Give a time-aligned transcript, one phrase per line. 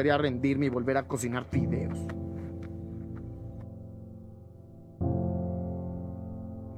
[0.00, 1.98] debería rendirme y volver a cocinar fideos.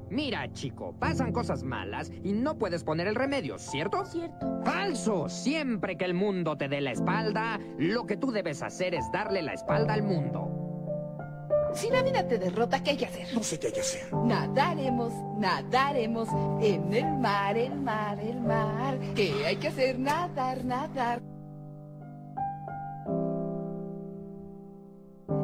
[0.09, 4.05] Mira, chico, pasan cosas malas y no puedes poner el remedio, ¿cierto?
[4.05, 4.61] Cierto.
[4.63, 5.29] Falso.
[5.29, 9.41] Siempre que el mundo te dé la espalda, lo que tú debes hacer es darle
[9.41, 10.49] la espalda al mundo.
[11.73, 13.33] Si la vida te derrota, ¿qué hay que hacer?
[13.33, 14.13] No sé qué hay que hacer.
[14.13, 16.29] Nadaremos, nadaremos
[16.61, 18.99] en el mar, el mar, el mar.
[19.15, 19.97] ¿Qué hay que hacer?
[19.97, 21.32] Nadar, nadar.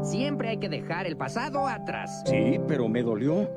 [0.01, 2.23] Siempre hay que dejar el pasado atrás.
[2.25, 3.49] Sí, pero me dolió.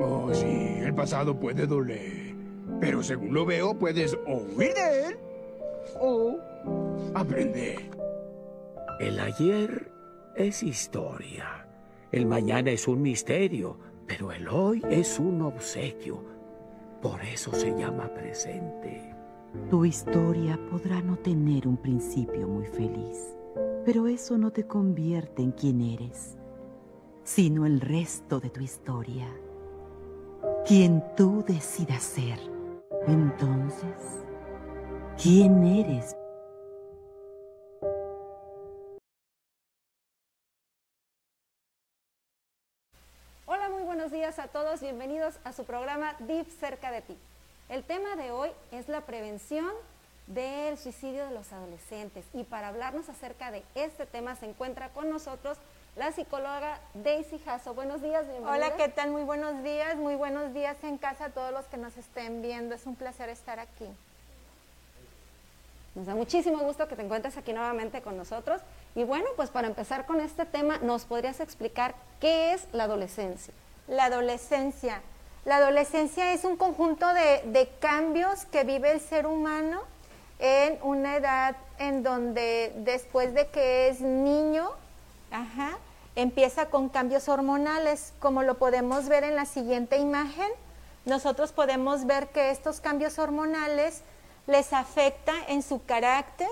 [0.00, 2.34] Oh, sí, el pasado puede doler.
[2.80, 5.16] Pero según lo veo, puedes o huir de él
[6.00, 6.38] o
[7.14, 7.90] aprender.
[9.00, 9.90] El ayer
[10.36, 11.66] es historia.
[12.12, 16.24] El mañana es un misterio, pero el hoy es un obsequio.
[17.00, 19.14] Por eso se llama presente.
[19.70, 23.36] Tu historia podrá no tener un principio muy feliz,
[23.84, 26.36] pero eso no te convierte en quien eres,
[27.24, 29.26] sino el resto de tu historia.
[30.66, 32.38] Quien tú decidas ser.
[33.06, 34.22] Entonces,
[35.20, 36.14] ¿quién eres?
[43.46, 44.80] Hola, muy buenos días a todos.
[44.80, 47.16] Bienvenidos a su programa Deep Cerca de ti.
[47.68, 49.70] El tema de hoy es la prevención
[50.34, 52.24] del suicidio de los adolescentes.
[52.32, 55.58] Y para hablarnos acerca de este tema se encuentra con nosotros
[55.96, 57.74] la psicóloga Daisy Jasso.
[57.74, 58.52] Buenos días, bienvenida.
[58.52, 59.10] Hola, ¿qué tal?
[59.10, 62.74] Muy buenos días, muy buenos días en casa a todos los que nos estén viendo.
[62.74, 63.86] Es un placer estar aquí.
[65.96, 68.62] Nos da muchísimo gusto que te encuentres aquí nuevamente con nosotros.
[68.94, 73.52] Y bueno, pues para empezar con este tema, ¿nos podrías explicar qué es la adolescencia?
[73.88, 75.02] La adolescencia.
[75.44, 79.82] La adolescencia es un conjunto de, de cambios que vive el ser humano
[80.40, 84.70] en una edad en donde después de que es niño,
[85.30, 85.78] ajá,
[86.16, 90.48] empieza con cambios hormonales, como lo podemos ver en la siguiente imagen.
[91.04, 94.00] Nosotros podemos ver que estos cambios hormonales
[94.46, 96.48] les afecta en su carácter,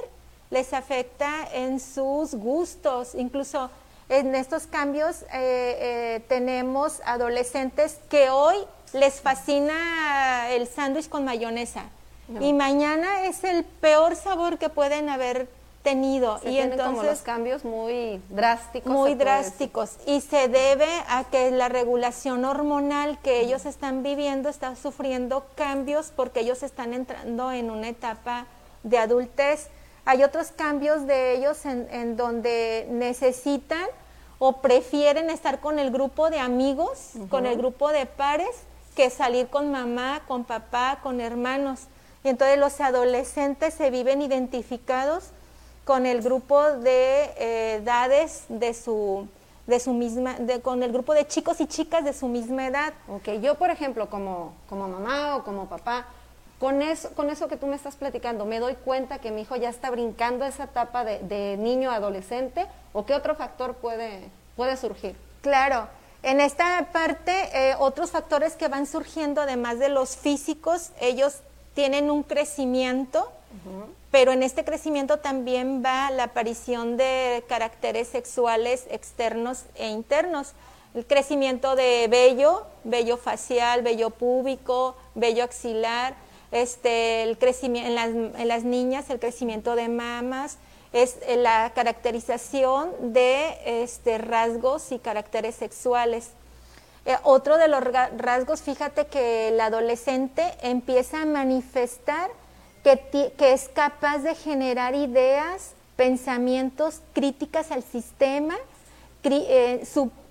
[0.50, 3.70] les afecta en sus gustos, incluso
[4.10, 8.56] en estos cambios eh, eh, tenemos adolescentes que hoy
[8.92, 11.90] les fascina el sándwich con mayonesa
[12.28, 12.44] No.
[12.44, 15.48] y mañana es el peor sabor que pueden haber
[15.82, 18.92] tenido Se y tienen entonces como los cambios muy drásticos.
[18.92, 19.24] muy decir.
[19.24, 25.46] drásticos y se debe a que la regulación hormonal que ellos están viviendo está sufriendo
[25.54, 28.46] cambios porque ellos están entrando en una etapa
[28.82, 29.68] de adultez.
[30.04, 33.86] Hay otros cambios de ellos en, en donde necesitan
[34.38, 38.50] o prefieren estar con el grupo de amigos, con el grupo de pares,
[38.94, 41.80] que salir con mamá, con papá, con hermanos.
[42.24, 45.30] Y entonces los adolescentes se viven identificados
[45.84, 49.26] con el grupo de eh, edades de su
[49.66, 52.92] de su misma de, con el grupo de chicos y chicas de su misma edad
[53.06, 56.06] Ok, yo por ejemplo como, como mamá o como papá,
[56.58, 59.56] con eso, con eso que tú me estás platicando, me doy cuenta que mi hijo
[59.56, 64.76] ya está brincando esa etapa de, de niño adolescente o qué otro factor puede, puede
[64.76, 65.14] surgir.
[65.42, 65.86] claro
[66.22, 71.36] en esta parte eh, otros factores que van surgiendo además de los físicos ellos
[71.78, 73.30] tienen un crecimiento
[74.10, 80.54] pero en este crecimiento también va la aparición de caracteres sexuales externos e internos.
[80.92, 86.16] El crecimiento de vello, vello facial, vello púbico, vello axilar,
[86.50, 90.58] este, el crecimiento en las, en las niñas, el crecimiento de mamas,
[90.92, 96.30] es eh, la caracterización de este, rasgos y caracteres sexuales.
[97.08, 102.28] Eh, otro de los ra- rasgos, fíjate que el adolescente empieza a manifestar
[102.84, 108.56] que, es capaz de generar ideas, pensamientos, críticas al sistema,
[109.24, 109.86] eh,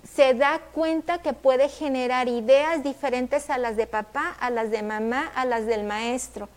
[0.07, 4.83] se da cuenta que puede generar ideas diferentes a las de papá, a las de
[4.83, 6.47] mamá, a las del maestro.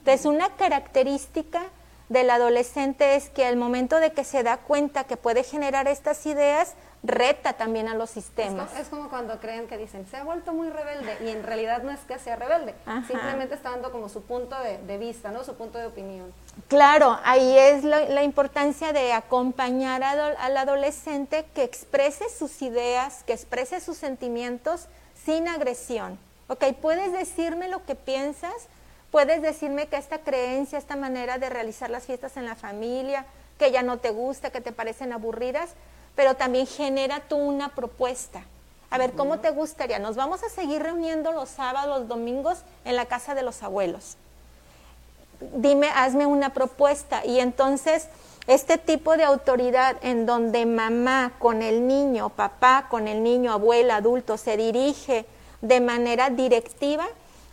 [0.00, 1.62] Entonces, una característica
[2.10, 6.26] del adolescente es que al momento de que se da cuenta que puede generar estas
[6.26, 8.68] ideas, reta también a los Es sistemas.
[8.68, 11.82] como, es como cuando creen que dicen, se ha vuelto muy rebelde y en realidad
[11.82, 13.06] no es que sea rebelde, Ajá.
[13.06, 15.44] simplemente está dando como su punto de, de vista, ¿no?
[15.44, 16.34] su punto de opinión.
[16.68, 23.32] Claro, ahí es la, la importancia de acompañar al adolescente que exprese sus ideas, que
[23.32, 24.88] exprese sus sentimientos
[25.24, 26.18] sin agresión.
[26.48, 28.52] Ok, puedes decirme lo que piensas,
[29.10, 33.26] puedes decirme que esta creencia, esta manera de realizar las fiestas en la familia,
[33.58, 35.70] que ya no te gusta, que te parecen aburridas,
[36.14, 38.42] pero también genera tú una propuesta.
[38.90, 39.98] A ver, ¿cómo te gustaría?
[39.98, 44.16] Nos vamos a seguir reuniendo los sábados, los domingos en la casa de los abuelos
[45.54, 47.24] dime, hazme una propuesta.
[47.24, 48.08] Y entonces
[48.46, 53.96] este tipo de autoridad en donde mamá con el niño, papá con el niño, abuela,
[53.96, 55.26] adulto, se dirige
[55.60, 57.06] de manera directiva,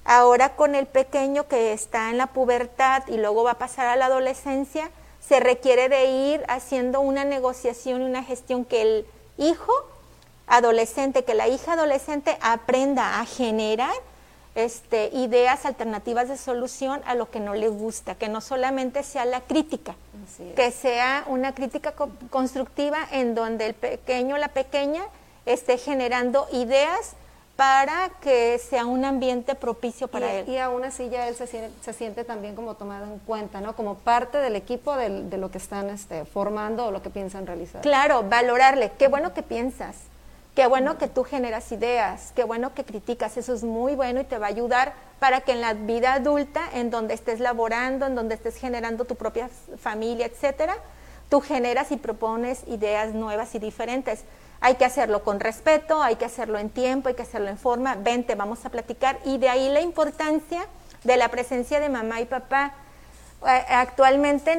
[0.08, 3.98] ahora con el pequeño que está en la pubertad y luego va a pasar a
[3.98, 4.90] la adolescencia,
[5.20, 9.06] se requiere de ir haciendo una negociación y una gestión que el
[9.38, 9.74] hijo
[10.48, 13.94] adolescente, que la hija adolescente aprenda a generar
[14.56, 19.26] este, ideas alternativas de solución a lo que no le gusta, que no solamente sea
[19.26, 19.96] la crítica,
[20.56, 21.94] que sea una crítica
[22.30, 25.04] constructiva en donde el pequeño o la pequeña
[25.46, 27.14] esté generando ideas
[27.58, 30.48] para que sea un ambiente propicio para él.
[30.48, 33.76] Y aún así ya él se siente, se siente, también como tomado en cuenta, ¿no?
[33.76, 37.82] Como parte del equipo de lo que están este, formando o lo que piensan realizar.
[37.82, 39.96] Claro, valorarle, qué bueno que piensas,
[40.56, 44.26] qué bueno que tú generas ideas, qué bueno que criticas, eso es muy bueno y
[44.26, 48.14] te va a ayudar para que en la vida adulta, en donde estés laborando, en
[48.14, 49.50] donde estés generando tu propia
[49.80, 50.78] familia, etcétera,
[51.28, 54.24] tú generas y propones ideas nuevas y diferentes.
[54.60, 57.96] Hay que hacerlo con respeto, hay que hacerlo en tiempo, hay que hacerlo en forma.
[57.96, 59.20] Vente, vamos a platicar.
[59.24, 60.66] Y de ahí la importancia
[61.04, 62.74] de la presencia de mamá y papá.
[63.46, 64.56] Eh, actualmente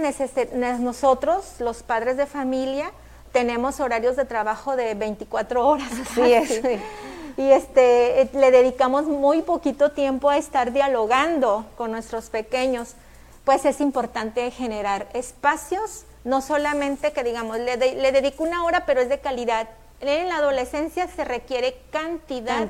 [0.78, 2.90] nosotros, los padres de familia,
[3.32, 5.90] tenemos horarios de trabajo de 24 horas.
[6.14, 6.62] Sí, es.
[7.36, 12.94] Y este, eh, le dedicamos muy poquito tiempo a estar dialogando con nuestros pequeños.
[13.44, 19.00] Pues es importante generar espacios, no solamente que digamos, le, le dedico una hora, pero
[19.00, 19.68] es de calidad
[20.00, 22.68] en la adolescencia se requiere cantidad,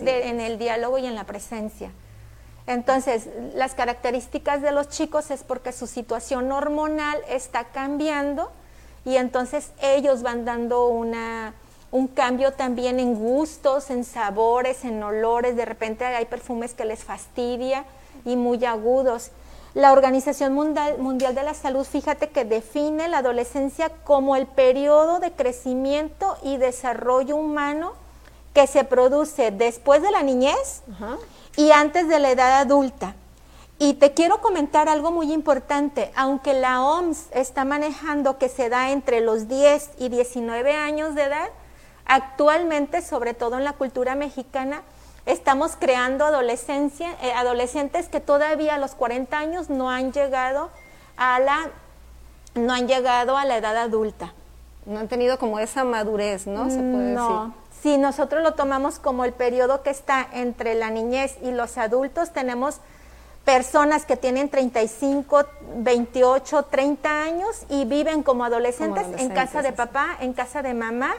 [0.00, 1.90] en el diálogo y en la presencia.
[2.66, 8.52] Entonces, las características de los chicos es porque su situación hormonal está cambiando
[9.04, 11.54] y entonces ellos van dando una,
[11.90, 15.56] un cambio también en gustos, en sabores, en olores.
[15.56, 17.84] De repente hay perfumes que les fastidia
[18.24, 19.32] y muy agudos.
[19.74, 25.32] La Organización Mundial, de la Salud, fíjate que define la adolescencia como el periodo de
[25.32, 27.94] crecimiento y desarrollo humano
[28.52, 30.82] que se produce después de la niñez
[31.56, 33.14] y antes de la edad adulta.
[33.78, 38.90] Y te quiero comentar algo muy importante, aunque la OMS está manejando que se da
[38.90, 41.48] entre los 10 y 19 años de edad,
[42.04, 44.82] actualmente, sobre todo en la cultura mexicana,
[45.24, 50.70] Estamos creando adolescencia, eh, adolescentes que todavía a los 40 años no han llegado
[51.16, 51.70] a la
[52.54, 54.34] no han llegado a la edad adulta.
[54.84, 56.68] No han tenido como esa madurez, ¿no?
[56.68, 57.54] Se puede no.
[57.82, 62.32] Si nosotros lo tomamos como el periodo que está entre la niñez y los adultos,
[62.32, 62.80] tenemos
[63.44, 65.44] personas que tienen 35,
[65.76, 71.14] 28, 30 años y viven como adolescentes en casa de papá, en casa de mamá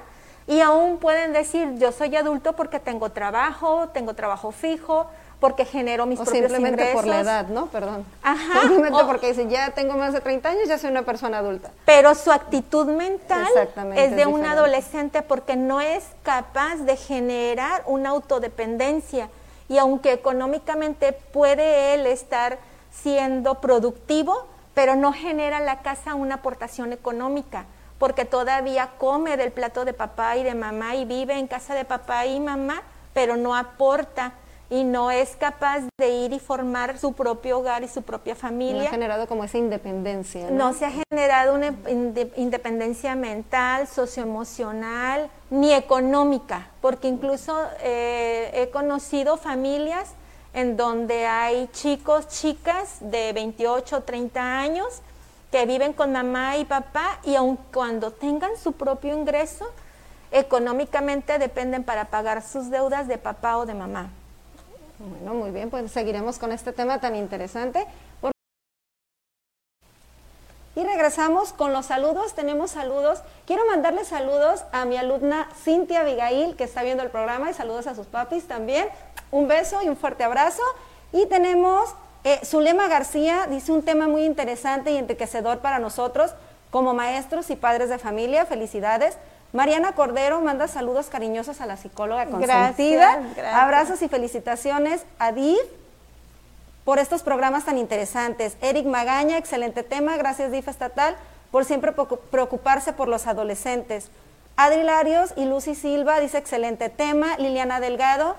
[0.48, 5.08] y aún pueden decir, yo soy adulto porque tengo trabajo, tengo trabajo fijo,
[5.40, 7.66] porque genero mis o propios simplemente por la edad, ¿no?
[7.66, 8.06] Perdón.
[8.22, 8.62] Ajá.
[8.62, 11.70] Simplemente porque dicen, ya tengo más de 30 años, ya soy una persona adulta.
[11.86, 13.50] Pero su actitud mental
[13.96, 19.30] es de un adolescente porque no es capaz de generar una autodependencia.
[19.68, 22.58] Y aunque económicamente puede él estar
[22.92, 27.66] siendo productivo, pero no genera la casa una aportación económica
[28.04, 31.86] porque todavía come del plato de papá y de mamá y vive en casa de
[31.86, 32.84] papá y mamá,
[33.14, 34.34] pero no aporta
[34.70, 38.82] y no es capaz de ir y formar su propio hogar y su propia familia.
[38.82, 40.52] No ha generado como esa independencia.
[40.52, 41.74] No, se ha generado una
[42.36, 50.10] independencia mental, socioemocional, ni económica, porque incluso eh, he conocido familias
[50.54, 55.02] en donde hay chicos, chicas de 28 o 30 años
[55.54, 59.72] que viven con mamá y papá y aun cuando tengan su propio ingreso,
[60.32, 64.10] económicamente dependen para pagar sus deudas de papá o de mamá.
[64.98, 67.86] Bueno, muy bien, pues seguiremos con este tema tan interesante.
[70.76, 72.34] Y regresamos con los saludos.
[72.34, 73.22] Tenemos saludos.
[73.46, 77.86] Quiero mandarle saludos a mi alumna Cintia Abigail, que está viendo el programa, y saludos
[77.86, 78.90] a sus papis también.
[79.30, 80.64] Un beso y un fuerte abrazo.
[81.12, 86.34] Y tenemos eh, Zulema García dice un tema muy interesante y enriquecedor para nosotros
[86.72, 88.46] como maestros y padres de familia.
[88.46, 89.18] Felicidades.
[89.52, 93.18] Mariana Cordero manda saludos cariñosos a la psicóloga consentida.
[93.18, 95.60] Gracias, Abrazos y felicitaciones a DIF
[96.84, 98.58] por estos programas tan interesantes.
[98.62, 100.18] Eric Magaña, excelente tema.
[100.18, 101.16] Gracias DIF Estatal
[101.52, 101.92] por siempre
[102.32, 104.10] preocuparse por los adolescentes.
[104.56, 107.38] Adri Larios y Lucy Silva dice excelente tema.
[107.38, 108.36] Liliana Delgado,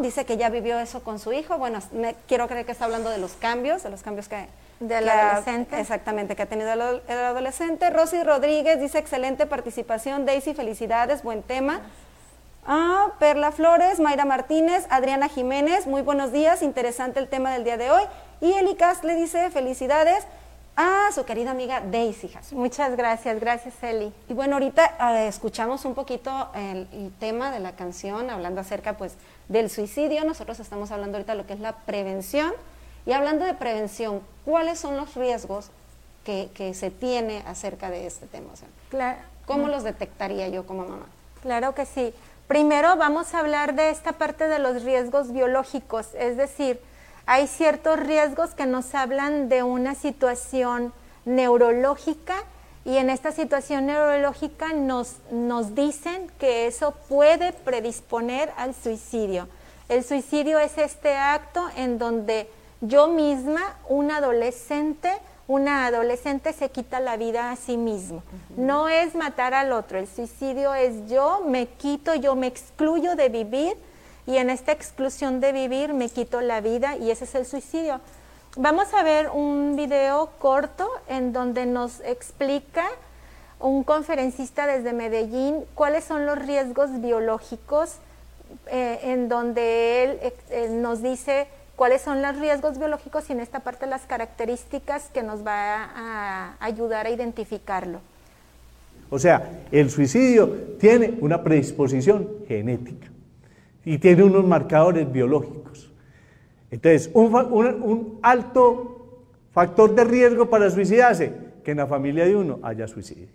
[0.00, 1.58] Dice que ya vivió eso con su hijo.
[1.58, 1.80] Bueno,
[2.26, 4.46] quiero creer que está hablando de los cambios, de los cambios que...
[4.80, 5.80] Del adolescente.
[5.80, 7.88] exactamente, que ha tenido el, adolescente.
[7.90, 10.24] Rosy Rodríguez dice, excelente participación.
[10.24, 11.80] Daisy, felicidades, buen tema.
[12.66, 17.76] Ah, Perla Flores, Mayra Martínez, Adriana Jiménez, muy buenos días, interesante el tema del día
[17.76, 18.02] de hoy.
[18.40, 20.26] Y Eli le dice, felicidades.
[20.78, 22.30] a su querida amiga Daisy.
[22.52, 24.12] Muchas gracias, gracias Eli.
[24.28, 28.94] Y bueno, ahorita eh, escuchamos un poquito el, el, tema de la canción, hablando acerca
[28.98, 29.16] pues
[29.48, 30.24] del suicidio.
[30.24, 32.52] Nosotros estamos hablando ahorita de lo que es la prevención.
[33.04, 35.70] Y hablando de prevención, ¿cuáles son los riesgos
[36.24, 38.52] que, que se tiene acerca de este tema?
[38.52, 39.18] O sea, Claro.
[39.46, 41.06] ¿Cómo los detectaría yo como mamá?
[41.42, 42.12] Claro que sí.
[42.48, 46.80] Primero vamos a hablar de esta parte de los riesgos biológicos, es decir,
[47.26, 50.92] hay ciertos riesgos que nos hablan de una situación
[51.24, 52.36] neurológica
[52.86, 59.48] y en esta situación neurológica nos, nos dicen que eso puede predisponer al suicidio.
[59.88, 62.48] El suicidio es este acto en donde
[62.80, 65.10] yo misma, un adolescente,
[65.48, 68.22] una adolescente se quita la vida a sí mismo.
[68.56, 73.28] No es matar al otro, el suicidio es yo me quito, yo me excluyo de
[73.28, 73.76] vivir
[74.28, 78.00] y en esta exclusión de vivir me quito la vida y ese es el suicidio.
[78.58, 82.86] Vamos a ver un video corto en donde nos explica
[83.60, 87.96] un conferencista desde Medellín cuáles son los riesgos biológicos,
[88.68, 93.60] eh, en donde él eh, nos dice cuáles son los riesgos biológicos y en esta
[93.60, 98.00] parte las características que nos va a ayudar a identificarlo.
[99.10, 100.48] O sea, el suicidio
[100.80, 103.08] tiene una predisposición genética
[103.84, 105.85] y tiene unos marcadores biológicos.
[106.70, 111.32] Entonces, un, alto factor de riesgo para suicidarse,
[111.64, 113.28] que en la familia de uno haya suicidio.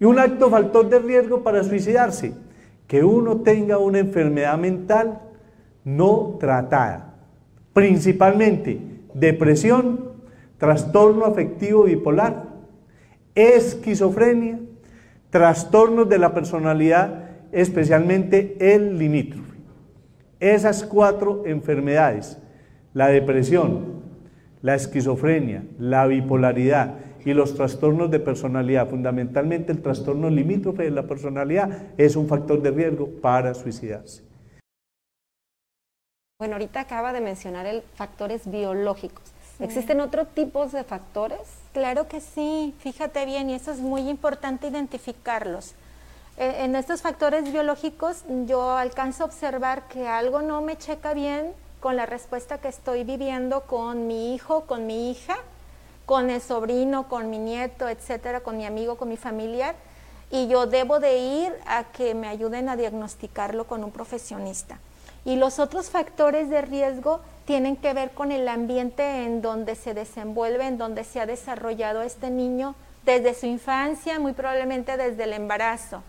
[0.00, 2.34] Y un alto factor de riesgo para suicidarse,
[2.86, 5.20] que uno tenga una enfermedad mental
[5.84, 7.14] no tratada,
[7.72, 8.80] principalmente
[9.14, 10.12] depresión,
[10.58, 12.48] trastorno afectivo bipolar,
[13.34, 14.60] esquizofrenia,
[15.30, 19.51] trastornos de la personalidad, especialmente el limítrofe.
[20.42, 22.36] Esas cuatro enfermedades,
[22.94, 24.02] la depresión,
[24.60, 31.04] la esquizofrenia, la bipolaridad y los trastornos de personalidad, fundamentalmente el trastorno limítrofe de la
[31.04, 34.24] personalidad, es un factor de riesgo para suicidarse.
[36.40, 39.22] Bueno, ahorita acaba de mencionar el factores biológicos.
[39.58, 39.62] Sí.
[39.62, 41.38] ¿Existen otros tipos de factores?
[41.72, 45.76] Claro que sí, fíjate bien, y eso es muy importante identificarlos.
[46.38, 51.52] Eh, en estos factores biológicos yo alcanzo a observar que algo no me checa bien
[51.80, 55.36] con la respuesta que estoy viviendo con mi hijo, con mi hija,
[56.06, 59.74] con el sobrino, con mi nieto, etcétera, con mi amigo, con mi familiar,
[60.30, 64.78] y yo debo de ir a que me ayuden a diagnosticarlo con un profesionista.
[65.24, 69.92] Y los otros factores de riesgo tienen que ver con el ambiente en donde se
[69.92, 72.74] desenvuelve, en donde se ha desarrollado este niño
[73.04, 76.02] desde su infancia, muy probablemente desde el embarazo.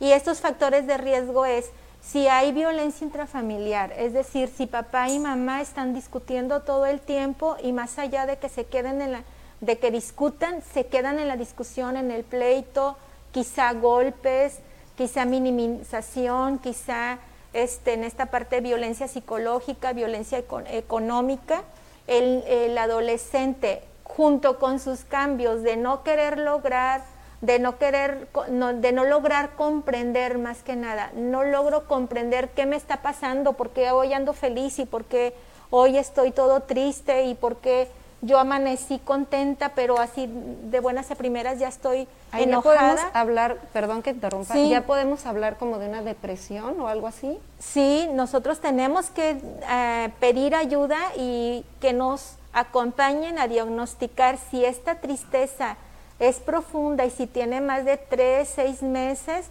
[0.00, 1.70] Y estos factores de riesgo es
[2.02, 7.56] si hay violencia intrafamiliar, es decir, si papá y mamá están discutiendo todo el tiempo
[7.62, 9.22] y más allá de que se queden en la,
[9.60, 12.96] de que discutan, se quedan en la discusión, en el pleito,
[13.32, 14.58] quizá golpes,
[14.96, 17.18] quizá minimización, quizá
[17.54, 21.62] este, en esta parte violencia psicológica, violencia econ económica,
[22.06, 27.02] el, el, adolescente junto con sus cambios de no querer lograr,
[27.44, 32.64] de no querer, no, de no lograr comprender más que nada, no logro comprender qué
[32.64, 35.34] me está pasando, por qué hoy ando feliz y por qué
[35.70, 37.88] hoy estoy todo triste y por qué
[38.22, 42.74] yo amanecí contenta, pero así de buenas a primeras ya estoy Ahí enojada.
[42.74, 44.70] Ya podemos hablar, perdón que interrumpa, Sí.
[44.70, 47.38] ya podemos hablar como de una depresión o algo así.
[47.58, 49.36] Sí, nosotros tenemos que
[49.70, 55.76] eh, pedir ayuda y que nos acompañen a diagnosticar si esta tristeza
[56.18, 59.46] es profunda y si tiene más de tres, seis meses,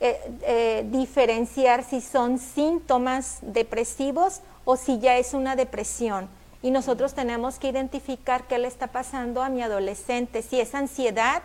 [0.00, 6.28] eh, eh, diferenciar si son síntomas depresivos o si ya es una depresión.
[6.62, 11.42] Y nosotros tenemos que identificar qué le está pasando a mi adolescente, si es ansiedad,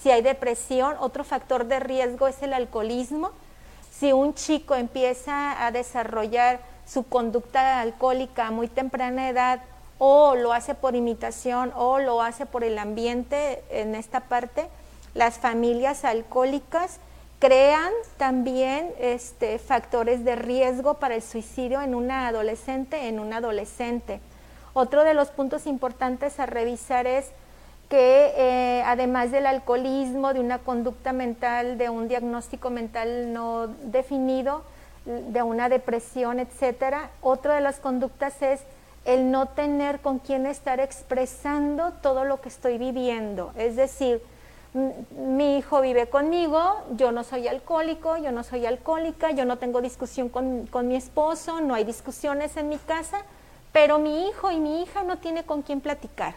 [0.00, 3.30] si hay depresión, otro factor de riesgo es el alcoholismo.
[3.90, 9.60] Si un chico empieza a desarrollar su conducta alcohólica a muy temprana edad,
[9.98, 14.68] o lo hace por imitación, o lo hace por el ambiente en esta parte,
[15.14, 16.98] las familias alcohólicas
[17.38, 24.20] crean también este, factores de riesgo para el suicidio en una adolescente, en un adolescente.
[24.74, 27.30] Otro de los puntos importantes a revisar es
[27.88, 34.62] que eh, además del alcoholismo, de una conducta mental, de un diagnóstico mental no definido,
[35.04, 38.60] de una depresión, etcétera, otra de las conductas es
[39.04, 43.52] el no tener con quién estar expresando todo lo que estoy viviendo.
[43.56, 44.22] Es decir,
[45.16, 46.60] mi hijo vive conmigo,
[46.92, 50.96] yo no soy alcohólico, yo no soy alcohólica, yo no tengo discusión con, con mi
[50.96, 53.18] esposo, no hay discusiones en mi casa,
[53.72, 56.34] pero mi hijo y mi hija no tiene con quién platicar.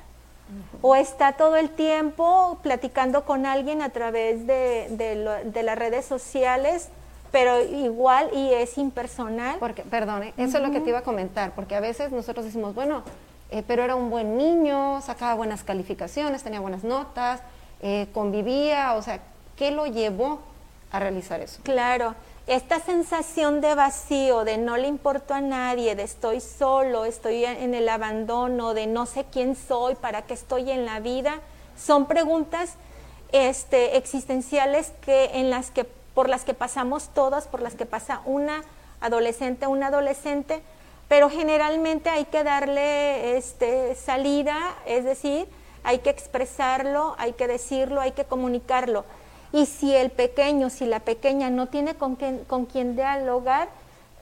[0.84, 5.76] o está todo el tiempo platicando con alguien a través de, de lo- de las
[5.78, 6.90] redes sociales,
[7.32, 9.58] pero igual y es impersonal.
[9.60, 12.74] Porque, perdone, eso es lo que te iba a comentar, porque a veces nosotros decimos,
[12.76, 13.04] bueno,
[13.52, 17.42] eh, pero era un buen niño, sacaba buenas calificaciones, tenía buenas notas,
[17.82, 19.20] eh, convivía, o sea,
[19.56, 20.40] ¿qué lo llevó
[20.92, 21.62] a realizar eso?
[21.64, 22.16] Claro,
[22.48, 27.74] esta sensación de vacío, de no le importo a nadie, de estoy solo, estoy en
[27.74, 31.40] el abandono, de no sé quién soy, para qué estoy en la vida,
[31.76, 32.76] son preguntas
[33.32, 38.22] este, existenciales que, en las que, por las que pasamos todas, por las que pasa
[38.26, 38.64] una
[39.02, 40.64] adolescente, un adolescente,
[41.08, 44.58] pero generalmente hay que darle este, salida,
[44.88, 45.48] es decir,
[45.84, 49.06] hay que expresarlo, hay que decirlo, hay que comunicarlo.
[49.52, 53.68] Y si el pequeño, si la pequeña no tiene con, quien- con quien dialogar,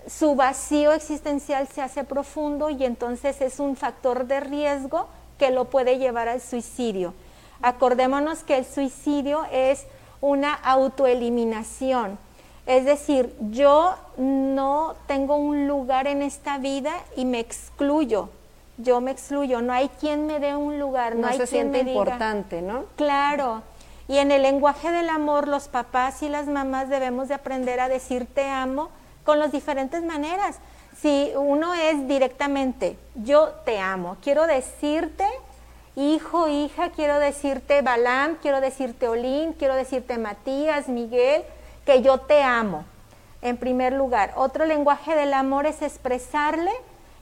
[0.05, 5.07] su vacío existencial se hace profundo y entonces es un factor de riesgo
[5.39, 7.13] que lo puede llevar al suicidio.
[7.61, 9.85] Acordémonos que el suicidio es
[10.23, 12.17] una autoeliminación.
[12.65, 18.29] Es decir, yo no tengo un lugar en esta vida y me excluyo.
[18.77, 21.73] Yo me excluyo, no hay quien me dé un lugar, no, No hay se quien
[21.73, 21.99] siente me diga.
[22.03, 22.85] importante, ¿no?
[22.95, 23.63] Claro.
[24.07, 27.89] Y en el lenguaje del amor, los papás y las mamás debemos de aprender a
[27.89, 28.89] decir te amo
[29.25, 30.57] con las diferentes maneras.
[30.97, 35.27] Si uno es directamente, yo te amo, quiero decirte,
[35.95, 41.43] hijo, hija, quiero decirte Balam, quiero decirte Olín, quiero decirte Matías, Miguel,
[41.85, 42.83] que yo te amo,
[43.41, 44.33] en primer lugar.
[44.35, 46.71] Otro lenguaje del amor es expresarle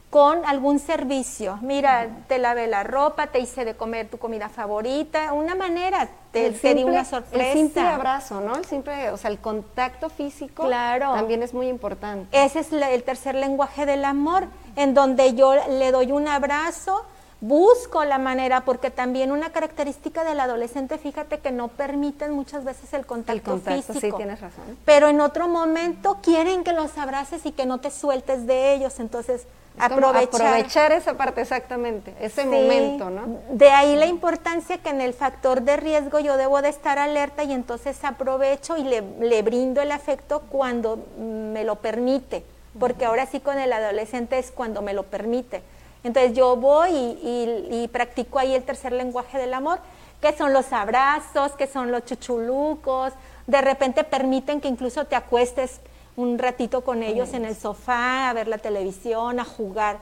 [0.09, 1.57] con algún servicio.
[1.61, 6.47] Mira, te lavé la ropa, te hice de comer tu comida favorita, una manera, te,
[6.47, 7.47] El te di una sorpresa.
[7.47, 8.57] El simple abrazo, ¿no?
[8.57, 11.13] El simple, o sea, el contacto físico Claro.
[11.13, 12.27] también es muy importante.
[12.43, 17.05] Ese es la- el tercer lenguaje del amor, en donde yo le doy un abrazo,
[17.41, 22.93] busco la manera, porque también una característica del adolescente, fíjate que no permiten muchas veces
[22.93, 24.17] el contacto, El contacto, sí, físico.
[24.17, 24.63] tienes razón.
[24.85, 28.99] Pero en otro momento quieren que los abraces y que no te sueltes de ellos,
[28.99, 29.41] entonces
[29.77, 30.41] Es aprovechar.
[30.47, 32.47] aprovechar esa parte exactamente, ese Sí.
[32.47, 33.39] momento, ¿no?
[33.49, 37.43] De ahí la importancia que en el factor de riesgo yo debo de estar alerta
[37.43, 42.43] y entonces aprovecho y le, le brindo el afecto cuando me lo permite,
[42.79, 45.63] porque ahora sí con el adolescente es cuando me lo permite.
[46.03, 49.79] Entonces yo voy y, y- y practico ahí el tercer lenguaje del amor,
[50.19, 53.13] que son los abrazos, que son los chuchulucos,
[53.47, 55.79] de repente permiten que incluso te acuestes
[56.15, 59.97] un ratito con ellos en el sofá, a ver la televisión, a jugar.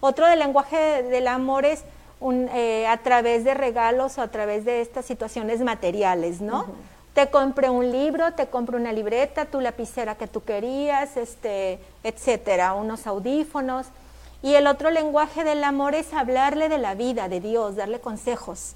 [0.00, 1.84] Otro del lenguaje del amor es
[2.20, 6.66] un, eh, a través de regalos o a través de estas situaciones materiales, ¿no?
[7.14, 12.72] Te compré un libro, te compré una libreta, tu lapicera que tú querías, este, etcétera,
[12.74, 13.86] unos audífonos.
[14.42, 18.74] Y el otro lenguaje del amor es hablarle de la vida, de Dios, darle consejos.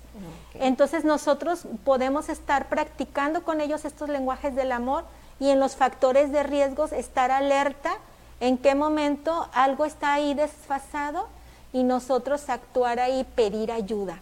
[0.54, 5.04] Entonces nosotros podemos estar practicando con ellos estos lenguajes del amor
[5.40, 7.96] y en los factores de riesgos estar alerta
[8.40, 11.26] en qué momento algo está ahí desfasado
[11.72, 14.18] y nosotros actuar ahí, pedir ayuda.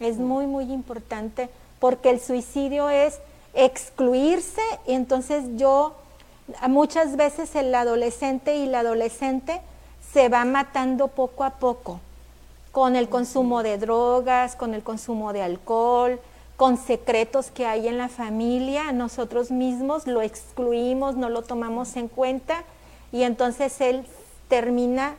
[0.00, 3.18] Es muy, muy importante porque el suicidio es
[3.54, 5.94] excluirse y entonces yo,
[6.68, 9.60] muchas veces el adolescente y la adolescente
[10.12, 12.00] se va matando poco a poco
[12.72, 16.20] con el consumo de drogas, con el consumo de alcohol,
[16.56, 22.08] con secretos que hay en la familia, nosotros mismos lo excluimos, no lo tomamos en
[22.08, 22.64] cuenta
[23.12, 24.04] y entonces él
[24.48, 25.14] termina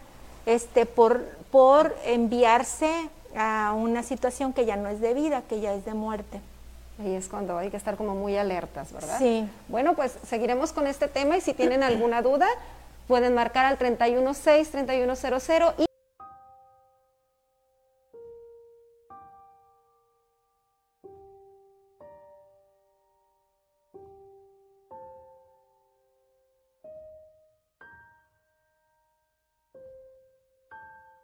[0.46, 5.74] este, por, por enviarse a una situación que ya no es de vida, que ya
[5.74, 6.42] es de muerte.
[7.00, 9.18] Ahí es cuando hay que estar como muy alertas, ¿verdad?
[9.20, 9.48] Sí.
[9.70, 12.48] Bueno, pues seguiremos con este tema y si tienen alguna duda,
[13.10, 15.86] pueden marcar al 316-3100 y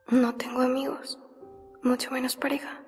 [0.10, 1.20] No tengo amigos,
[1.84, 2.82] mucho menos pareja.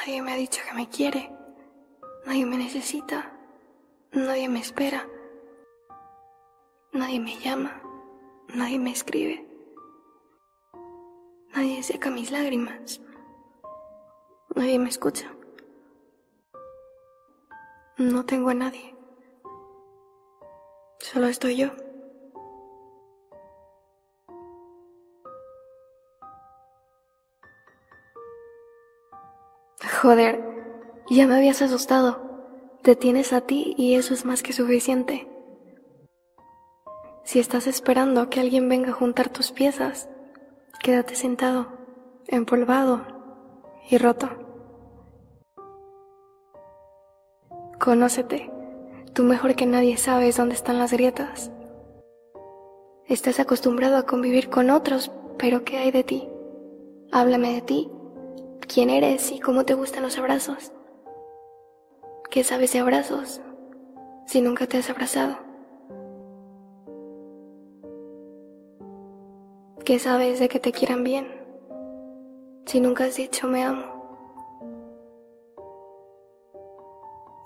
[0.00, 1.30] Nadie me ha dicho que me quiere.
[2.24, 3.32] Nadie me necesita.
[4.10, 5.06] Nadie me espera.
[6.96, 7.82] Nadie me llama.
[8.54, 9.46] Nadie me escribe.
[11.54, 13.02] Nadie seca mis lágrimas.
[14.54, 15.30] Nadie me escucha.
[17.98, 18.96] No tengo a nadie.
[21.00, 21.68] Solo estoy yo.
[30.00, 30.42] Joder,
[31.10, 32.78] ya me habías asustado.
[32.82, 35.35] Te tienes a ti y eso es más que suficiente.
[37.26, 40.08] Si estás esperando a que alguien venga a juntar tus piezas,
[40.80, 41.66] quédate sentado,
[42.28, 43.04] empolvado,
[43.90, 44.28] y roto.
[47.80, 48.48] Conócete.
[49.12, 51.50] Tú mejor que nadie sabes dónde están las grietas.
[53.08, 56.28] Estás acostumbrado a convivir con otros, pero ¿qué hay de ti?
[57.10, 57.90] Háblame de ti.
[58.72, 60.70] ¿Quién eres y cómo te gustan los abrazos?
[62.30, 63.40] ¿Qué sabes de abrazos
[64.26, 65.45] si nunca te has abrazado?
[69.86, 71.28] ¿Qué sabes de que te quieran bien
[72.66, 73.84] si nunca has dicho me amo?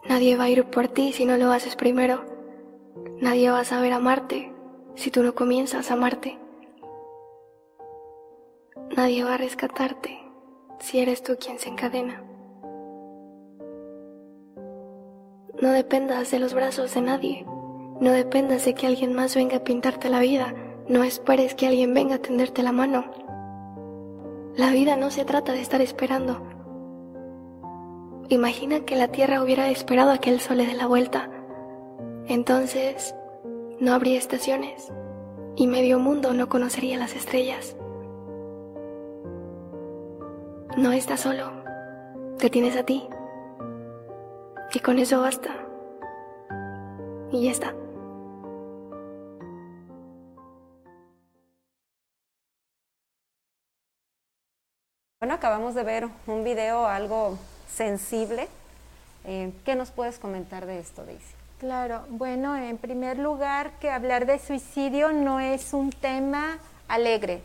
[0.08, 2.24] Nadie va a ir por ti si no lo haces primero.
[3.20, 4.54] Nadie va a saber amarte
[4.94, 6.38] si tú no comienzas a amarte.
[8.96, 10.18] Nadie va a rescatarte
[10.78, 12.24] si eres tú quien se encadena.
[15.60, 17.44] No dependas de los brazos de nadie.
[18.00, 20.54] No dependas de que alguien más venga a pintarte la vida.
[20.90, 23.04] No esperes que alguien venga a tenderte la mano.
[24.56, 26.42] La vida no se trata de estar esperando.
[28.28, 31.30] Imagina que la Tierra hubiera esperado a que el Sol le dé la vuelta.
[32.26, 33.14] Entonces,
[33.78, 34.92] no habría estaciones
[35.54, 37.76] y medio mundo no conocería las estrellas.
[40.76, 41.52] No estás solo,
[42.36, 43.08] te tienes a ti.
[44.74, 45.50] Y con eso basta.
[47.30, 47.76] Y ya está.
[55.22, 57.36] Bueno, acabamos de ver un video algo
[57.70, 58.48] sensible.
[59.26, 61.34] Eh, ¿Qué nos puedes comentar de esto, Daisy?
[61.58, 66.56] Claro, bueno, en primer lugar que hablar de suicidio no es un tema
[66.88, 67.42] alegre.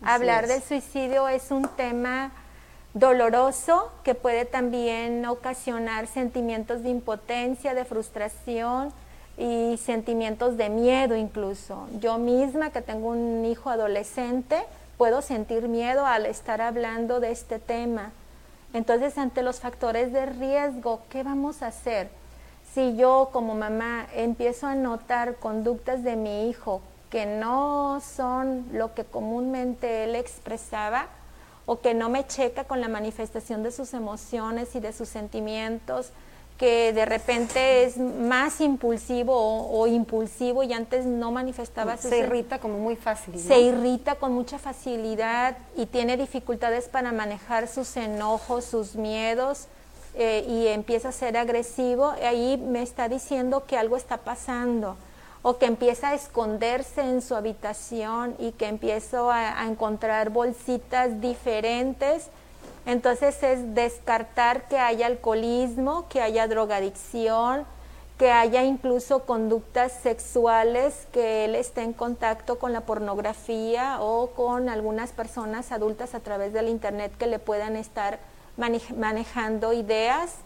[0.00, 0.48] Así hablar es.
[0.48, 2.32] del suicidio es un tema
[2.94, 8.90] doloroso que puede también ocasionar sentimientos de impotencia, de frustración
[9.36, 11.88] y sentimientos de miedo incluso.
[12.00, 14.64] Yo misma que tengo un hijo adolescente
[14.98, 18.10] puedo sentir miedo al estar hablando de este tema.
[18.74, 22.10] Entonces, ante los factores de riesgo, ¿qué vamos a hacer?
[22.74, 28.92] Si yo como mamá empiezo a notar conductas de mi hijo que no son lo
[28.92, 31.06] que comúnmente él expresaba,
[31.64, 36.12] o que no me checa con la manifestación de sus emociones y de sus sentimientos,
[36.58, 42.18] que de repente es más impulsivo o, o impulsivo y antes no manifestaba sus Se
[42.18, 43.34] irrita como muy fácil.
[43.34, 43.40] ¿no?
[43.40, 49.68] se irrita con mucha facilidad y tiene dificultades para manejar sus enojos, sus miedos
[50.14, 54.96] eh, y empieza a ser agresivo, ahí me está diciendo que algo está pasando
[55.42, 61.20] o que empieza a esconderse en su habitación y que empiezo a, a encontrar bolsitas
[61.20, 62.30] diferentes.
[62.88, 67.66] Entonces es descartar que haya alcoholismo, que haya drogadicción,
[68.18, 74.70] que haya incluso conductas sexuales, que él esté en contacto con la pornografía o con
[74.70, 78.18] algunas personas adultas a través del Internet que le puedan estar
[78.56, 80.36] mane- manejando ideas.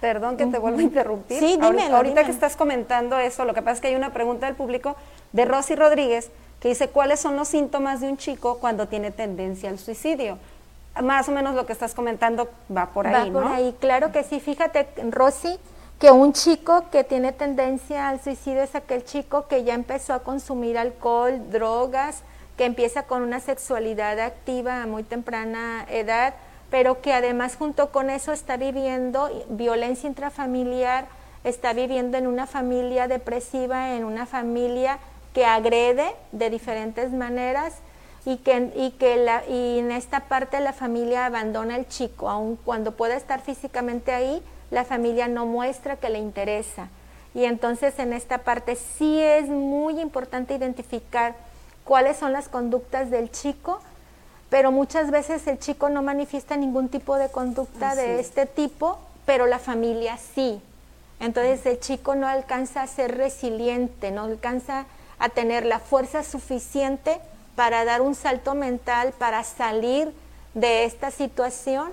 [0.00, 1.40] Perdón que te vuelvo a interrumpir.
[1.40, 2.26] Sí, Ahorita- dímelo, Ahorita dímelo.
[2.26, 4.94] que estás comentando eso, lo que pasa es que hay una pregunta del público
[5.32, 9.68] de Rosy Rodríguez que dice, ¿cuáles son los síntomas de un chico cuando tiene tendencia
[9.68, 10.38] al suicidio?
[11.00, 13.54] Más o menos lo que estás comentando va por ahí, Va por ¿no?
[13.54, 14.40] ahí, claro que sí.
[14.40, 15.58] Fíjate, Rosy,
[15.98, 20.22] que un chico que tiene tendencia al suicidio es aquel chico que ya empezó a
[20.22, 22.22] consumir alcohol, drogas,
[22.56, 26.34] que empieza con una sexualidad activa a muy temprana edad,
[26.70, 31.06] pero que además junto con eso está viviendo violencia intrafamiliar,
[31.44, 34.98] está viviendo en una familia depresiva, en una familia
[35.32, 37.78] que agrede de diferentes maneras
[38.24, 42.56] y que, y que la, y en esta parte la familia abandona al chico, aun
[42.56, 46.88] cuando pueda estar físicamente ahí, la familia no muestra que le interesa.
[47.34, 51.34] Y entonces en esta parte sí es muy importante identificar
[51.84, 53.80] cuáles son las conductas del chico,
[54.50, 58.26] pero muchas veces el chico no manifiesta ningún tipo de conducta Así de es.
[58.26, 60.60] este tipo, pero la familia sí.
[61.20, 64.84] Entonces el chico no alcanza a ser resiliente, no alcanza
[65.18, 67.18] a tener la fuerza suficiente
[67.56, 70.12] para dar un salto mental, para salir
[70.54, 71.92] de esta situación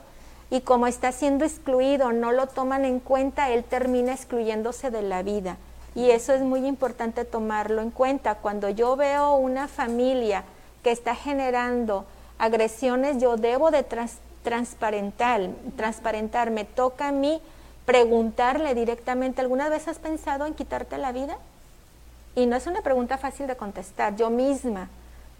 [0.50, 5.22] y como está siendo excluido, no lo toman en cuenta, él termina excluyéndose de la
[5.22, 5.58] vida.
[5.96, 8.36] Y eso es muy importante tomarlo en cuenta.
[8.36, 10.44] Cuando yo veo una familia
[10.84, 12.06] que está generando
[12.38, 16.52] agresiones, yo debo de trans- transparentar, transparentar.
[16.52, 17.42] Me toca a mí
[17.86, 21.38] preguntarle directamente, ¿alguna vez has pensado en quitarte la vida?
[22.36, 24.16] Y no es una pregunta fácil de contestar.
[24.16, 24.90] Yo misma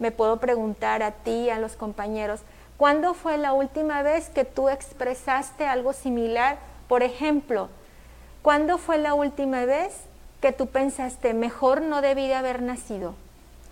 [0.00, 2.40] me puedo preguntar a ti, a los compañeros,
[2.76, 6.56] ¿cuándo fue la última vez que tú expresaste algo similar?
[6.88, 7.68] Por ejemplo,
[8.42, 9.92] ¿cuándo fue la última vez
[10.40, 13.14] que tú pensaste, mejor no debí de haber nacido?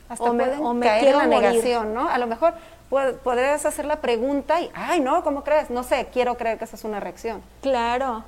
[0.08, 1.50] Hasta o me- o me caer quiero en la morir.
[1.50, 2.08] negación, ¿no?
[2.08, 2.54] A lo mejor
[3.24, 5.68] podrías hacer la pregunta y, ay, no, ¿cómo crees?
[5.68, 7.42] No sé, quiero creer que esa es una reacción.
[7.62, 8.24] Claro.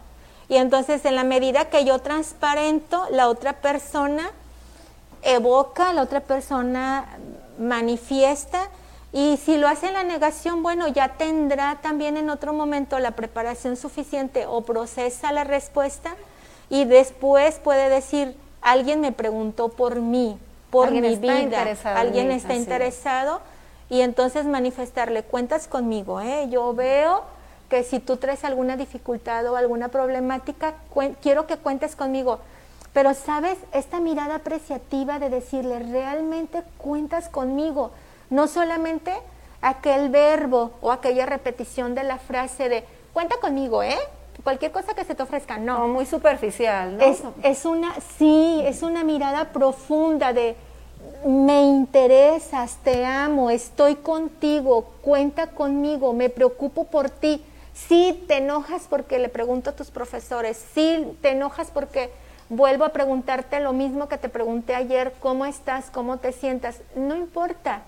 [0.49, 4.31] Y entonces en la medida que yo transparento, la otra persona
[5.23, 7.07] evoca, la otra persona
[7.61, 8.68] manifiesta
[9.12, 13.12] y si lo hace en la negación, bueno, ya tendrá también en otro momento la
[13.12, 16.14] preparación suficiente o procesa la respuesta
[16.68, 20.38] y después puede decir, alguien me preguntó por mí,
[20.70, 23.40] por mi vida, alguien está interesado
[23.88, 26.46] y entonces manifestarle, cuentas conmigo, ¿eh?
[26.49, 27.25] yo veo
[27.68, 30.75] que si tú traes alguna dificultad o alguna problemática,
[31.20, 32.40] quiero que cuentes conmigo.
[32.92, 37.92] Pero sabes, esta mirada apreciativa de decirle, realmente cuentas conmigo,
[38.31, 39.12] no solamente
[39.62, 43.98] aquel verbo o aquella repetición de la frase de, cuenta conmigo, ¿eh?
[44.42, 45.87] Cualquier cosa que se te ofrezca, no.
[45.87, 47.05] muy superficial, ¿no?
[47.05, 50.57] Es, es una, sí, es una mirada profunda de,
[51.26, 57.44] me interesas, te amo, estoy contigo, cuenta conmigo, me preocupo por ti.
[57.74, 62.11] Sí te enojas porque le pregunto a tus profesores, sí te enojas porque
[62.51, 65.91] vuelvo a preguntarte lo mismo que te pregunté ayer, ¿cómo estás?
[65.91, 66.83] ¿Cómo te sientas?
[66.95, 67.83] No importa,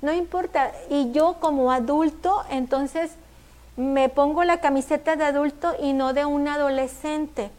[0.00, 0.70] no importa.
[0.88, 3.10] Y yo como adulto, entonces
[3.76, 7.50] me pongo la camiseta de adulto y no de un adolescente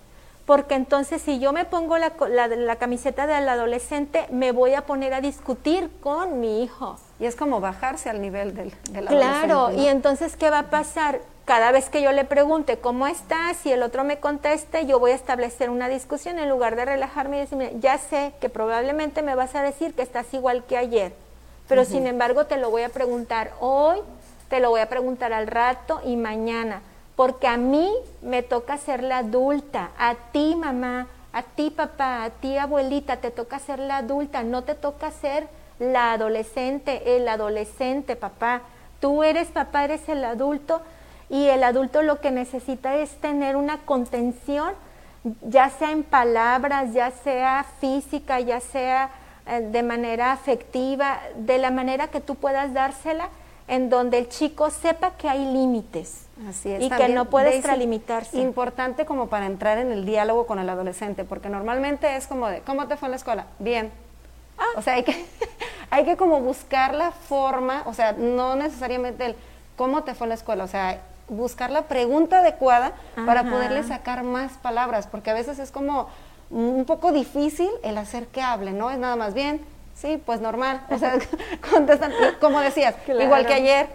[0.45, 5.13] porque entonces si yo me pongo la, la, camiseta del adolescente, me voy a poner
[5.13, 6.97] a discutir con mi hijo.
[7.19, 11.19] Y es como bajarse al nivel del, del Claro, y entonces, ¿qué va a pasar?
[11.45, 15.11] Cada vez que yo le pregunte cómo estás y el otro me conteste, yo voy
[15.11, 19.35] a establecer una discusión en lugar de relajarme y decirme, ya sé que probablemente me
[19.35, 21.13] vas a decir que estás igual que ayer,
[21.67, 23.99] pero sin embargo te lo voy a preguntar hoy,
[24.49, 26.81] te lo voy a preguntar al rato y mañana
[27.15, 32.29] porque a mí me toca ser la adulta, a ti mamá, a ti papá, a
[32.29, 35.47] ti abuelita, te toca ser la adulta, no te toca ser
[35.79, 38.61] la adolescente, el adolescente, papá.
[38.99, 40.81] Tú eres papá, eres el adulto
[41.29, 44.73] y el adulto lo que necesita es tener una contención,
[45.41, 49.09] ya sea en palabras, ya sea física, ya sea
[49.47, 53.29] eh, de manera afectiva, de la manera que tú puedas dársela,
[53.67, 56.83] en donde el chico sepa que hay límites Así es.
[56.83, 58.37] Y que no puede extralimitarse.
[58.37, 62.61] Importante como para entrar en el diálogo con el adolescente, porque normalmente es como de,
[62.61, 63.47] ¿cómo te fue en la escuela?
[63.59, 63.91] Bien.
[64.57, 64.65] Ah.
[64.75, 65.25] O sea, hay que,
[65.89, 69.35] hay que como buscar la forma, o sea, no necesariamente el
[69.77, 72.93] cómo te fue en la escuela, o sea, buscar la pregunta adecuada
[73.25, 76.07] para poderle sacar más palabras, porque a veces es como
[76.49, 78.91] un poco difícil el hacer que hable, ¿no?
[78.91, 81.17] Es nada más bien, sí, pues normal, o sea,
[81.71, 83.87] contestan, como decías, igual que ayer,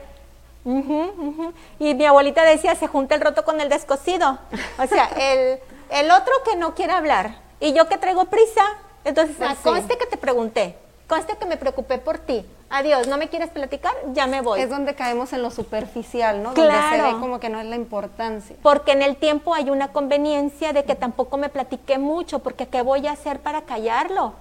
[1.79, 4.39] y mi abuelita decía, se junta el roto con el descosido.
[4.79, 5.59] O sea, el,
[5.91, 8.63] el otro que no quiere hablar y yo que traigo prisa.
[9.05, 10.77] Entonces, pues conste que te pregunté,
[11.09, 12.45] conste que me preocupé por ti.
[12.71, 13.93] Adiós, ¿no me quieres platicar?
[14.13, 14.61] Ya me voy.
[14.61, 16.55] Es donde caemos en lo superficial, ¿no?
[16.55, 18.57] Donde se ve como que no es la importancia.
[18.63, 22.83] Porque en el tiempo hay una conveniencia de que tampoco me platiqué mucho, porque ¿qué
[22.83, 24.35] voy a hacer para callarlo?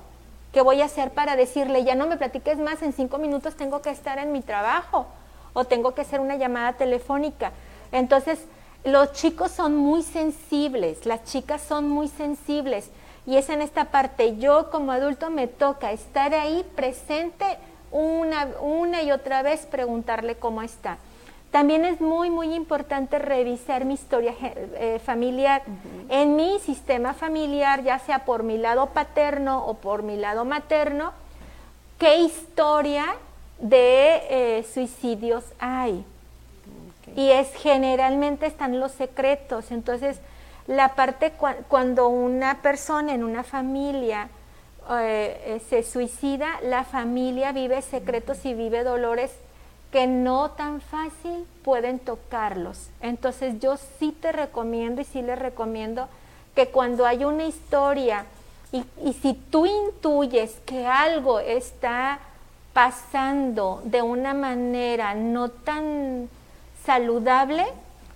[0.54, 3.82] ¿Qué voy a hacer para decirle, ya no me platiques más, en cinco minutos tengo
[3.82, 5.08] que estar en mi trabajo?
[5.54, 7.52] o tengo que hacer una llamada telefónica.
[7.92, 8.40] Entonces,
[8.84, 12.90] los chicos son muy sensibles, las chicas son muy sensibles
[13.26, 17.46] y es en esta parte, yo como adulto me toca estar ahí presente
[17.92, 20.98] una, una y otra vez, preguntarle cómo está.
[21.52, 25.64] También es muy, muy importante revisar mi historia eh, familiar.
[26.10, 31.12] En mi sistema familiar, ya sea por mi lado paterno o por mi lado materno,
[31.98, 33.16] ¿qué historia
[33.60, 36.04] de eh, suicidios hay.
[37.16, 39.72] Y es generalmente están los secretos.
[39.72, 40.20] Entonces,
[40.68, 41.34] la parte
[41.68, 44.30] cuando una persona en una familia
[44.90, 49.32] eh, eh, se suicida, la familia vive secretos y vive dolores
[49.92, 52.90] que no tan fácil pueden tocarlos.
[53.02, 56.08] Entonces yo sí te recomiendo y sí les recomiendo
[56.56, 58.26] que cuando hay una historia
[58.72, 62.20] y, y si tú intuyes que algo está
[62.74, 66.30] pasando de una manera no tan
[66.86, 67.66] saludable,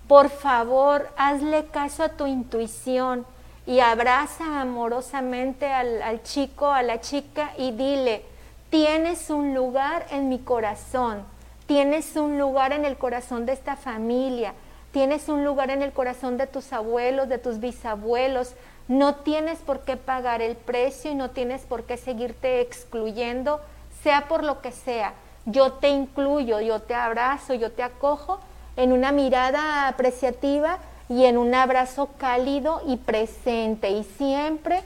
[0.08, 3.26] por favor, hazle caso a tu intuición
[3.66, 8.24] y abraza amorosamente al, chico, a la chica y dile,
[8.70, 11.24] tienes un lugar en mi corazón,
[11.66, 14.54] tienes un lugar en el corazón de esta familia,
[14.92, 18.54] tienes un lugar en el corazón de tus abuelos, de tus bisabuelos,
[18.88, 23.62] no tienes por qué pagar el precio y no tienes por qué seguirte excluyendo
[24.04, 25.14] sea por lo que sea,
[25.46, 28.40] yo te incluyo, yo te abrazo, yo te acojo
[28.76, 30.78] en una mirada apreciativa
[31.10, 34.82] y en un abrazo cálido y presente y siempre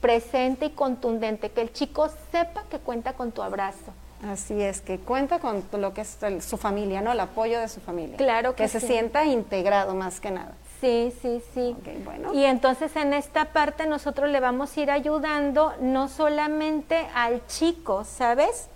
[0.00, 3.92] presente y contundente, que el chico sepa que cuenta con tu abrazo
[4.28, 7.12] Así es, que cuenta con lo que es el- su familia, ¿no?
[7.12, 8.18] El apoyo de su familia.
[8.18, 8.86] Claro que Que se sí.
[8.88, 10.52] sienta integrado más que nada.
[10.82, 11.74] Sí, sí, sí.
[12.04, 12.34] Bueno.
[12.34, 18.04] Y entonces en esta parte nosotros le vamos a ir ayudando no solamente al chico,
[18.04, 18.68] ¿sabes?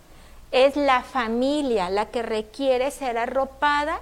[0.51, 4.01] Es la familia la que requiere ser arropada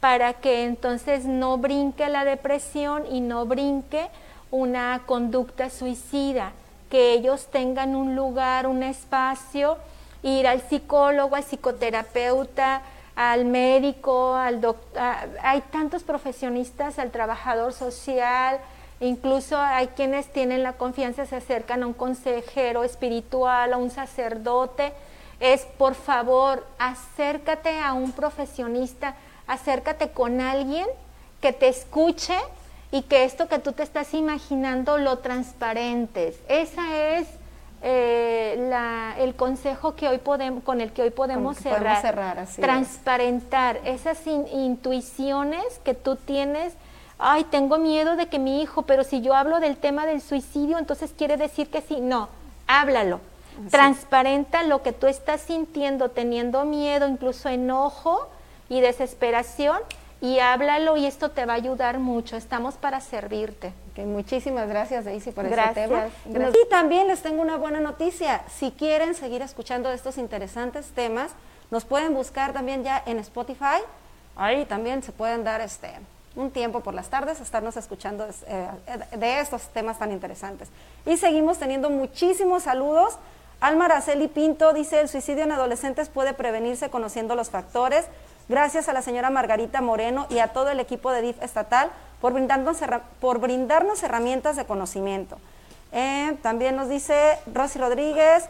[0.00, 4.08] para que entonces no brinque la depresión y no brinque
[4.50, 6.52] una conducta suicida,
[6.90, 9.76] que ellos tengan un lugar, un espacio,
[10.22, 12.82] ir al psicólogo, al psicoterapeuta,
[13.14, 15.00] al médico, al doctor,
[15.42, 18.58] hay tantos profesionistas, al trabajador social,
[18.98, 24.92] incluso hay quienes tienen la confianza, se acercan a un consejero espiritual, a un sacerdote,
[25.38, 29.14] es por favor, acércate a un profesionista,
[29.50, 30.86] acércate con alguien
[31.40, 32.36] que te escuche
[32.92, 36.36] y que esto que tú te estás imaginando lo transparentes.
[36.48, 37.28] Esa es
[37.82, 42.02] eh, la- el consejo que hoy podemos, con el que hoy podemos que podemos cerrar.
[42.02, 42.66] cerrar, así es.
[42.66, 46.74] transparentar esas in- intuiciones que tú tienes.
[47.18, 50.76] Ay, tengo miedo de que mi hijo, pero si yo hablo del tema del suicidio,
[50.78, 52.00] entonces quiere decir que sí.
[52.02, 52.28] No,
[52.66, 53.20] háblalo.
[53.70, 58.28] Transparenta lo que tú estás sintiendo, teniendo miedo, incluso enojo
[58.70, 59.78] y desesperación,
[60.22, 62.36] y háblalo y esto te va a ayudar mucho.
[62.36, 63.72] Estamos para servirte.
[63.96, 66.10] Muchísimas gracias, Daisy, por Gracias, este tema.
[66.26, 66.64] gracias.
[66.64, 68.42] Y también les tengo una buena noticia.
[68.48, 71.32] Si quieren seguir escuchando estos interesantes temas,
[71.70, 73.82] nos pueden buscar también ya en Spotify.
[74.36, 75.90] Ahí también se pueden dar este
[76.36, 78.68] un tiempo por las tardes a estarnos escuchando eh,
[79.16, 80.68] de estos temas tan interesantes.
[81.04, 83.18] Y seguimos teniendo muchísimos saludos.
[83.60, 88.06] Alma Araceli Pinto dice, el suicidio en adolescentes puede prevenirse conociendo los factores.
[88.48, 92.32] Gracias a la señora Margarita Moreno y a todo el equipo de DIF estatal por
[92.32, 92.78] brindarnos,
[93.20, 95.38] por brindarnos herramientas de conocimiento.
[95.92, 98.48] Eh, también nos dice Rosy Rodríguez,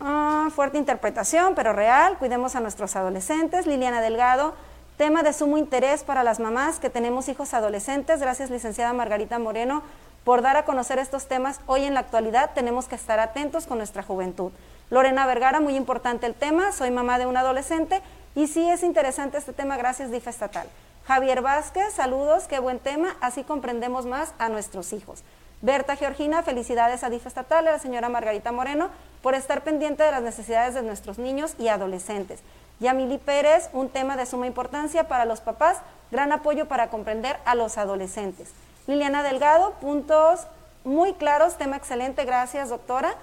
[0.00, 3.66] ah, fuerte interpretación, pero real, cuidemos a nuestros adolescentes.
[3.66, 4.54] Liliana Delgado,
[4.96, 8.20] tema de sumo interés para las mamás que tenemos hijos adolescentes.
[8.20, 9.82] Gracias, licenciada Margarita Moreno,
[10.24, 11.60] por dar a conocer estos temas.
[11.66, 14.52] Hoy en la actualidad tenemos que estar atentos con nuestra juventud.
[14.90, 18.00] Lorena Vergara, muy importante el tema, soy mamá de un adolescente
[18.38, 20.68] y sí es interesante este tema, gracias DIF estatal.
[21.08, 25.24] Javier Vázquez, saludos, qué buen tema, así comprendemos más a nuestros hijos.
[25.60, 28.90] Berta Georgina, felicidades a DIF estatal, a la señora Margarita Moreno,
[29.22, 32.38] por estar pendiente de las necesidades de nuestros niños y adolescentes.
[32.78, 35.78] Yamili Pérez, un tema de suma importancia para los papás,
[36.12, 38.50] gran apoyo para comprender a los adolescentes.
[38.86, 40.46] Liliana Delgado, puntos
[40.84, 43.16] muy claros, tema excelente, gracias doctora.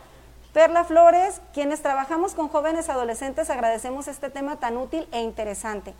[0.56, 5.94] Perla Flores, quienes trabajamos con jóvenes adolescentes, agradecemos este tema tan útil e interesante.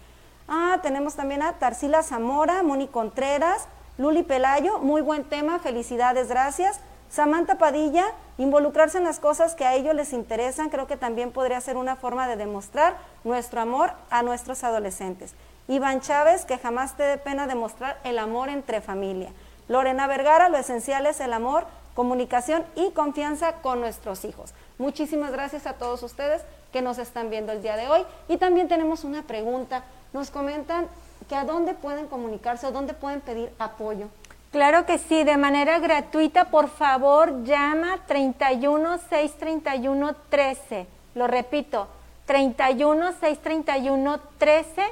[0.48, 6.80] Ah, tenemos también a Tarsila Zamora, Moni Contreras, Luli Pelayo, muy buen tema, felicidades, gracias.
[7.10, 8.06] Samantha Padilla,
[8.38, 11.98] involucrarse en las cosas que a ellos les interesan, creo que también podría ser una
[11.98, 15.36] forma de demostrar nuestro amor a nuestros adolescentes.
[15.68, 19.34] Iván Chávez, que jamás te dé pena demostrar el amor entre familia.
[19.68, 24.53] Lorena Vergara, lo esencial es el amor, comunicación y confianza con nuestros hijos.
[24.77, 28.05] Muchísimas gracias a todos ustedes que nos están viendo el día de hoy.
[28.27, 29.84] Y también tenemos una pregunta.
[30.13, 30.88] Nos comentan
[31.27, 34.10] que a dónde pueden comunicarse o dónde pueden pedir apoyo.
[34.51, 40.88] Claro que sí, de manera gratuita, por favor, llama 31 631 13.
[41.15, 41.88] Lo repito,
[42.25, 44.84] 31 631 13,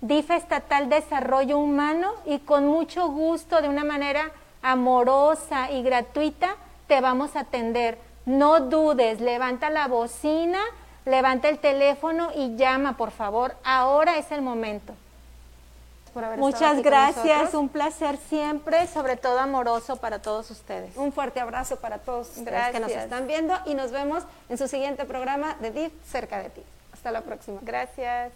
[0.00, 4.30] DIF Estatal Desarrollo Humano y con mucho gusto, de una manera
[4.70, 7.98] amorosa y gratuita, te vamos a atender.
[8.26, 10.60] No dudes, levanta la bocina,
[11.04, 13.56] levanta el teléfono y llama, por favor.
[13.64, 14.94] Ahora es el momento.
[16.36, 20.96] Muchas gracias, un placer siempre, sobre todo amoroso para todos ustedes.
[20.96, 23.04] Un fuerte abrazo para todos ustedes que nos Gracias.
[23.04, 26.62] están viendo y nos vemos en su siguiente programa de DIF cerca de ti.
[26.92, 27.60] Hasta la próxima.
[27.62, 28.32] Gracias.